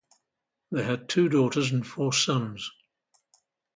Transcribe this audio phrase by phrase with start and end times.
[0.71, 2.71] They had two daughters and four sons.